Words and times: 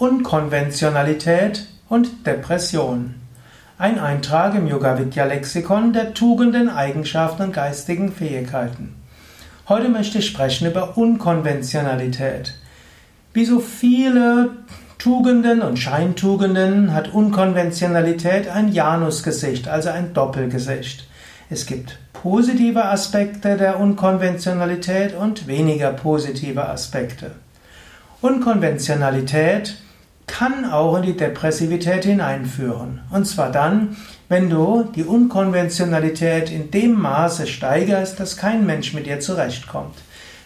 Unkonventionalität 0.00 1.66
und 1.88 2.24
Depression. 2.24 3.16
Ein 3.78 3.98
Eintrag 3.98 4.54
im 4.54 4.68
Yoga 4.68 4.96
Vidya 4.96 5.24
Lexikon 5.24 5.92
der 5.92 6.14
Tugenden, 6.14 6.68
Eigenschaften 6.68 7.42
und 7.42 7.52
geistigen 7.52 8.12
Fähigkeiten. 8.12 8.94
Heute 9.68 9.88
möchte 9.88 10.18
ich 10.18 10.26
sprechen 10.28 10.68
über 10.68 10.96
Unkonventionalität. 10.96 12.54
Wie 13.32 13.44
so 13.44 13.58
viele 13.58 14.50
Tugenden 14.98 15.62
und 15.62 15.80
Scheintugenden 15.80 16.94
hat 16.94 17.12
Unkonventionalität 17.12 18.46
ein 18.46 18.72
Janusgesicht, 18.72 19.66
also 19.66 19.88
ein 19.88 20.14
Doppelgesicht. 20.14 21.08
Es 21.50 21.66
gibt 21.66 21.98
positive 22.12 22.84
Aspekte 22.84 23.56
der 23.56 23.80
Unkonventionalität 23.80 25.16
und 25.16 25.48
weniger 25.48 25.90
positive 25.90 26.68
Aspekte. 26.68 27.32
Unkonventionalität 28.20 29.76
kann 30.28 30.70
auch 30.70 30.96
in 30.98 31.02
die 31.02 31.16
Depressivität 31.16 32.04
hineinführen. 32.04 33.00
Und 33.10 33.26
zwar 33.26 33.50
dann, 33.50 33.96
wenn 34.28 34.48
du 34.48 34.84
die 34.94 35.04
Unkonventionalität 35.04 36.50
in 36.50 36.70
dem 36.70 36.92
Maße 37.00 37.46
steigerst, 37.46 38.20
dass 38.20 38.36
kein 38.36 38.64
Mensch 38.64 38.94
mit 38.94 39.06
dir 39.06 39.18
zurechtkommt. 39.18 39.96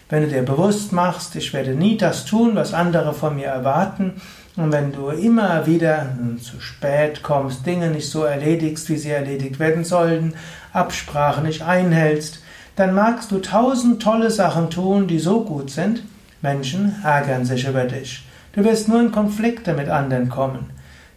Wenn 0.09 0.23
du 0.23 0.29
dir 0.29 0.43
bewusst 0.43 0.91
machst, 0.91 1.35
ich 1.35 1.53
werde 1.53 1.75
nie 1.75 1.97
das 1.97 2.25
tun, 2.25 2.55
was 2.55 2.73
andere 2.73 3.13
von 3.13 3.35
mir 3.35 3.47
erwarten, 3.47 4.13
und 4.55 4.71
wenn 4.71 4.91
du 4.91 5.07
immer 5.07 5.65
wieder 5.65 6.15
zu 6.39 6.59
spät 6.59 7.23
kommst, 7.23 7.65
Dinge 7.65 7.89
nicht 7.89 8.09
so 8.09 8.23
erledigst, 8.23 8.87
wie 8.89 8.97
sie 8.97 9.09
erledigt 9.09 9.57
werden 9.57 9.83
sollten, 9.83 10.35
Absprachen 10.73 11.45
nicht 11.45 11.63
einhältst, 11.63 12.43
dann 12.75 12.93
magst 12.93 13.31
du 13.31 13.39
tausend 13.39 14.01
tolle 14.01 14.29
Sachen 14.29 14.69
tun, 14.69 15.07
die 15.07 15.19
so 15.19 15.43
gut 15.43 15.71
sind, 15.71 16.03
Menschen 16.41 16.95
ärgern 17.03 17.45
sich 17.45 17.67
über 17.67 17.85
dich. 17.85 18.23
Du 18.53 18.63
wirst 18.63 18.87
nur 18.87 18.99
in 19.01 19.11
Konflikte 19.11 19.73
mit 19.73 19.89
anderen 19.89 20.29
kommen. 20.29 20.69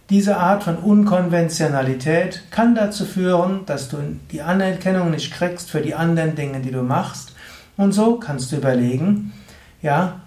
Diese 0.08 0.38
Art 0.38 0.62
von 0.62 0.76
Unkonventionalität 0.76 2.44
kann 2.50 2.74
dazu 2.74 3.04
führen, 3.04 3.66
dass 3.66 3.88
du 3.88 3.98
die 4.30 4.40
Anerkennung 4.40 5.10
nicht 5.10 5.32
kriegst 5.32 5.70
für 5.70 5.82
die 5.82 5.94
anderen 5.94 6.34
Dinge, 6.34 6.60
die 6.60 6.70
du 6.70 6.82
machst. 6.82 7.34
Und 7.76 7.92
so 7.92 8.16
kannst 8.16 8.52
du 8.52 8.56
überlegen, 8.56 9.34
ja, 9.82 10.20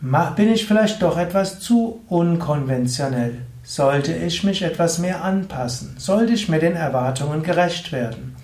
bin 0.00 0.52
ich 0.52 0.66
vielleicht 0.66 1.00
doch 1.00 1.16
etwas 1.16 1.60
zu 1.60 2.02
unkonventionell? 2.08 3.38
Sollte 3.62 4.12
ich 4.12 4.44
mich 4.44 4.60
etwas 4.60 4.98
mehr 4.98 5.24
anpassen? 5.24 5.94
Sollte 5.96 6.34
ich 6.34 6.50
mir 6.50 6.58
den 6.58 6.76
Erwartungen 6.76 7.42
gerecht 7.42 7.90
werden? 7.90 8.36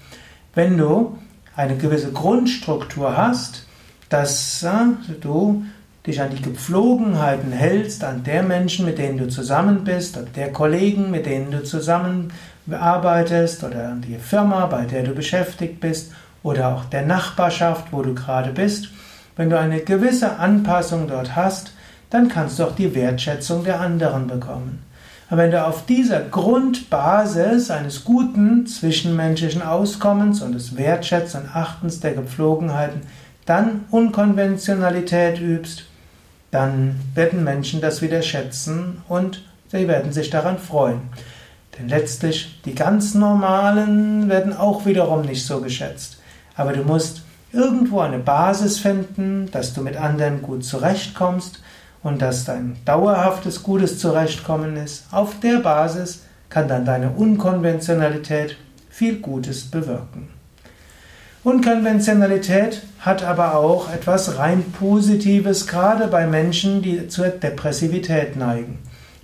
Wenn 0.55 0.79
du 0.79 1.19
eine 1.55 1.77
gewisse 1.77 2.13
Grundstruktur 2.13 3.15
hast, 3.15 3.67
dass 4.09 4.63
äh, 4.63 5.13
du 5.21 5.65
dich 6.07 6.21
an 6.21 6.31
die 6.31 6.41
Gepflogenheiten 6.41 7.53
hältst, 7.53 8.05
an 8.05 8.25
der 8.25 8.43
Menschen, 8.43 8.87
mit 8.87 8.99
denen 8.99 9.19
du 9.19 9.29
zusammen 9.29 9.85
bist, 9.85 10.17
an 10.17 10.29
der 10.35 10.53
Kollegen, 10.53 11.11
mit 11.11 11.27
denen 11.27 11.51
du 11.51 11.63
zusammenarbeitest 11.63 13.65
oder 13.65 13.91
an 13.91 14.01
die 14.01 14.17
Firma, 14.17 14.67
bei 14.67 14.85
der 14.85 15.03
du 15.03 15.13
beschäftigt 15.13 15.81
bist 15.81 16.13
oder 16.43 16.75
auch 16.75 16.85
der 16.87 17.03
Nachbarschaft, 17.03 17.93
wo 17.93 18.03
du 18.03 18.15
gerade 18.15 18.53
bist, 18.53 18.89
wenn 19.37 19.51
du 19.51 19.59
eine 19.59 19.81
gewisse 19.81 20.39
Anpassung 20.39 21.07
dort 21.07 21.37
hast, 21.37 21.75
dann 22.09 22.29
kannst 22.29 22.59
du 22.59 22.65
auch 22.65 22.75
die 22.75 22.95
Wertschätzung 22.95 23.65
der 23.65 23.81
anderen 23.81 24.27
bekommen. 24.27 24.83
Aber 25.29 25.43
wenn 25.43 25.53
du 25.53 25.65
auf 25.65 25.87
dieser 25.87 26.21
Grundbasis 26.21 27.71
eines 27.71 28.05
guten 28.05 28.67
zwischenmenschlichen 28.67 29.63
Auskommens 29.63 30.43
und 30.43 30.53
des 30.53 30.77
Wertschätzens 30.77 31.45
und 31.45 31.55
Achtens 31.55 32.01
der 32.01 32.15
Gepflogenheiten 32.15 33.03
dann 33.47 33.85
Unkonventionalität 33.91 35.41
übst, 35.41 35.85
dann 36.51 37.01
werden 37.15 37.45
Menschen 37.45 37.81
das 37.81 38.03
wieder 38.03 38.23
schätzen 38.23 39.03
und 39.09 39.43
sie 39.71 39.87
werden 39.87 40.13
sich 40.13 40.31
daran 40.31 40.59
freuen. 40.59 41.01
Denn 41.79 41.89
letztlich 41.89 42.61
die 42.65 42.75
ganz 42.75 43.15
normalen 43.15 44.29
werden 44.29 44.57
auch 44.57 44.87
wiederum 44.87 45.23
nicht 45.23 45.47
so 45.47 45.61
geschätzt. 45.61 46.19
Aber 46.57 46.73
du 46.73 46.83
musst 46.83 47.23
irgendwo 47.53 48.01
eine 48.01 48.19
Basis 48.19 48.79
finden, 48.79 49.51
dass 49.51 49.73
du 49.73 49.83
mit 49.83 49.97
anderen 49.97 50.43
gut 50.43 50.65
zurechtkommst 50.65 51.63
und 52.03 52.23
dass 52.23 52.45
dein 52.45 52.77
dauerhaftes 52.85 53.63
gutes 53.63 53.99
Zurechtkommen 53.99 54.77
ist. 54.77 55.05
Auf 55.11 55.39
der 55.41 55.59
Basis 55.59 56.23
kann 56.49 56.69
dann 56.69 56.85
deine 56.85 57.11
Unkonventionalität 57.11 58.57
viel 58.89 59.21
Gutes 59.21 59.71
bewirken. 59.71 60.40
Unkonventionalität 61.43 62.83
hat 62.99 63.23
aber 63.23 63.55
auch 63.55 63.91
etwas 63.91 64.37
rein 64.37 64.63
Positives, 64.73 65.67
gerade 65.67 66.07
bei 66.09 66.27
Menschen, 66.27 66.83
die 66.83 67.09
zur 67.09 67.29
Depressivität 67.29 68.37
neigen. 68.37 68.79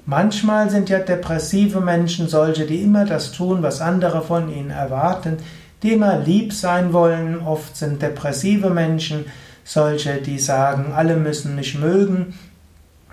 Manchmal 0.07 0.71
sind 0.71 0.89
ja 0.89 1.01
depressive 1.01 1.81
Menschen 1.83 2.27
solche, 2.29 2.65
die 2.65 2.81
immer 2.81 3.05
das 3.05 3.33
tun, 3.33 3.63
was 3.63 3.83
andere 3.83 4.23
von 4.23 4.51
ihnen 4.51 4.71
erwarten, 4.71 5.37
die 5.83 5.93
immer 5.93 6.19
lieb 6.19 6.55
sein 6.55 6.95
wollen. 6.95 7.43
Oft 7.43 7.77
sind 7.77 8.01
depressive 8.01 8.71
Menschen 8.71 9.27
solche, 9.65 10.15
die 10.15 10.39
sagen, 10.39 10.93
alle 10.95 11.17
müssen 11.17 11.55
mich 11.55 11.77
mögen 11.79 12.35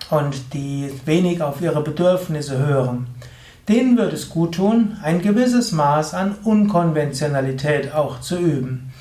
und 0.08 0.54
die 0.54 0.90
wenig 1.04 1.42
auf 1.42 1.60
ihre 1.60 1.82
Bedürfnisse 1.82 2.56
hören. 2.58 3.08
Denen 3.68 3.96
würde 3.96 4.14
es 4.14 4.28
gut 4.28 4.56
tun, 4.56 4.98
ein 5.02 5.22
gewisses 5.22 5.72
Maß 5.72 6.12
an 6.12 6.34
Unkonventionalität 6.44 7.94
auch 7.94 8.20
zu 8.20 8.38
üben. 8.38 8.92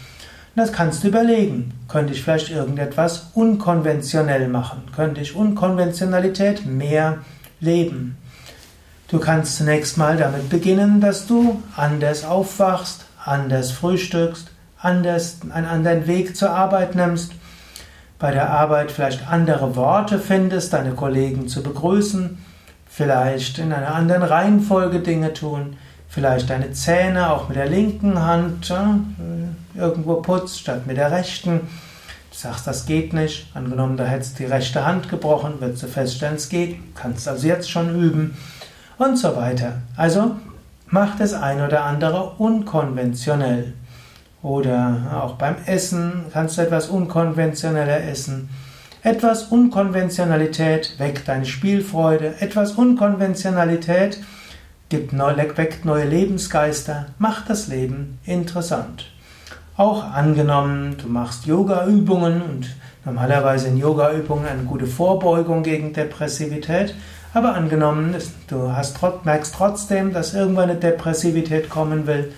Das 0.55 0.71
kannst 0.71 1.03
du 1.03 1.07
überlegen. 1.09 1.73
Könnte 1.87 2.13
ich 2.13 2.23
vielleicht 2.23 2.49
irgendetwas 2.49 3.31
unkonventionell 3.33 4.47
machen? 4.47 4.83
Könnte 4.95 5.19
ich 5.19 5.35
Unkonventionalität 5.35 6.65
mehr 6.65 7.19
leben? 7.59 8.17
Du 9.09 9.19
kannst 9.19 9.57
zunächst 9.57 9.97
mal 9.97 10.15
damit 10.15 10.49
beginnen, 10.49 11.01
dass 11.01 11.27
du 11.27 11.61
anders 11.75 12.23
aufwachst, 12.23 13.05
anders 13.25 13.71
frühstückst, 13.71 14.49
anders 14.79 15.39
einen 15.49 15.67
anderen 15.67 16.07
Weg 16.07 16.37
zur 16.37 16.51
Arbeit 16.51 16.95
nimmst, 16.95 17.33
bei 18.17 18.31
der 18.31 18.49
Arbeit 18.51 18.91
vielleicht 18.91 19.27
andere 19.29 19.75
Worte 19.75 20.19
findest, 20.19 20.71
deine 20.73 20.91
Kollegen 20.91 21.47
zu 21.47 21.61
begrüßen, 21.61 22.37
vielleicht 22.93 23.59
in 23.59 23.73
einer 23.73 23.95
anderen 23.95 24.23
Reihenfolge 24.23 24.99
Dinge 24.99 25.33
tun, 25.33 25.77
vielleicht 26.09 26.49
deine 26.49 26.71
Zähne 26.73 27.31
auch 27.31 27.47
mit 27.49 27.57
der 27.57 27.67
linken 27.67 28.19
Hand 28.19 28.73
irgendwo 29.75 30.15
putzt 30.15 30.59
statt 30.59 30.85
mit 30.85 30.97
der 30.97 31.11
rechten. 31.11 31.61
Du 31.61 32.37
sagst, 32.37 32.67
das 32.67 32.85
geht 32.85 33.13
nicht. 33.13 33.47
Angenommen, 33.53 33.97
da 33.97 34.05
hättest 34.05 34.39
die 34.39 34.45
rechte 34.45 34.85
Hand 34.85 35.09
gebrochen, 35.09 35.59
wirst 35.59 35.83
du 35.83 35.87
feststellen, 35.87 36.35
es 36.35 36.49
geht. 36.49 36.77
Kannst 36.95 37.27
also 37.27 37.47
jetzt 37.47 37.69
schon 37.69 37.99
üben 37.99 38.37
und 38.97 39.17
so 39.17 39.35
weiter. 39.35 39.81
Also 39.97 40.35
Mach 40.93 41.17
das 41.17 41.33
ein 41.33 41.59
oder 41.59 41.85
andere 41.85 42.33
unkonventionell. 42.37 43.73
Oder 44.43 45.23
auch 45.23 45.37
beim 45.37 45.55
Essen 45.65 46.25
kannst 46.31 46.55
du 46.55 46.61
etwas 46.61 46.87
unkonventioneller 46.87 48.03
essen. 48.03 48.47
Etwas 49.05 49.43
Unkonventionalität 49.43 50.97
weckt 50.97 51.27
deine 51.27 51.45
Spielfreude. 51.45 52.35
Etwas 52.39 52.71
Unkonventionalität 52.71 54.17
gibt 54.87 55.11
neu, 55.11 55.35
weckt 55.35 55.83
neue 55.83 56.05
Lebensgeister, 56.05 57.07
macht 57.17 57.49
das 57.49 57.67
Leben 57.67 58.19
interessant. 58.23 59.11
Auch 59.75 60.05
angenommen, 60.05 60.95
du 61.01 61.09
machst 61.09 61.45
Yoga-Übungen 61.45 62.43
und 62.43 62.69
normalerweise 63.03 63.67
in 63.67 63.77
Yoga-Übungen 63.77 64.45
eine 64.45 64.63
gute 64.63 64.87
Vorbeugung 64.87 65.63
gegen 65.63 65.91
Depressivität, 65.91 66.95
aber 67.33 67.55
angenommen, 67.55 68.15
du 68.47 68.71
hast, 68.71 68.99
merkst 69.25 69.53
trotzdem, 69.53 70.13
dass 70.13 70.33
irgendwann 70.33 70.69
eine 70.69 70.79
Depressivität 70.79 71.69
kommen 71.69 72.07
will, 72.07 72.31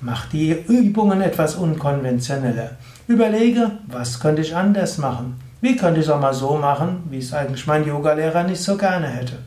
mach 0.00 0.26
die 0.26 0.52
Übungen 0.52 1.22
etwas 1.22 1.56
unkonventioneller. 1.56 2.70
Überlege, 3.08 3.72
was 3.88 4.20
könnte 4.20 4.42
ich 4.42 4.54
anders 4.54 4.98
machen? 4.98 5.40
Wie 5.64 5.76
könnte 5.76 6.00
ich 6.00 6.04
es 6.04 6.12
auch 6.12 6.20
mal 6.20 6.34
so 6.34 6.58
machen, 6.58 7.04
wie 7.08 7.20
es 7.20 7.32
eigentlich 7.32 7.66
mein 7.66 7.86
Yogalehrer 7.86 8.42
nicht 8.42 8.60
so 8.60 8.76
gerne 8.76 9.06
hätte? 9.06 9.38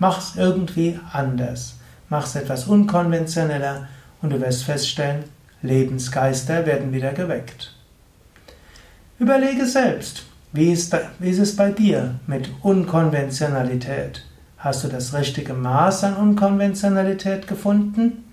Mach 0.00 0.18
es 0.18 0.34
irgendwie 0.34 0.98
anders. 1.12 1.76
Mach 2.08 2.26
es 2.26 2.34
etwas 2.34 2.64
unkonventioneller 2.64 3.86
und 4.20 4.30
du 4.30 4.40
wirst 4.40 4.64
feststellen, 4.64 5.22
Lebensgeister 5.62 6.66
werden 6.66 6.92
wieder 6.92 7.12
geweckt. 7.12 7.72
Überlege 9.20 9.64
selbst, 9.64 10.24
wie 10.52 10.72
ist, 10.72 10.92
wie 11.20 11.30
ist 11.30 11.38
es 11.38 11.54
bei 11.54 11.70
dir 11.70 12.16
mit 12.26 12.50
Unkonventionalität? 12.62 14.24
Hast 14.58 14.82
du 14.82 14.88
das 14.88 15.14
richtige 15.14 15.54
Maß 15.54 16.02
an 16.02 16.16
Unkonventionalität 16.16 17.46
gefunden? 17.46 18.24